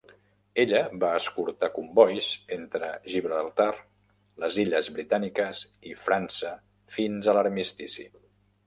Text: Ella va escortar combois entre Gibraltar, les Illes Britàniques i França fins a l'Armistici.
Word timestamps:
Ella 0.61 0.79
va 1.03 1.09
escortar 1.17 1.69
combois 1.75 2.29
entre 2.57 2.89
Gibraltar, 3.17 3.69
les 4.45 4.59
Illes 4.65 4.93
Britàniques 4.97 5.63
i 5.93 5.97
França 6.09 6.57
fins 6.97 7.29
a 7.29 7.39
l'Armistici. 7.41 8.11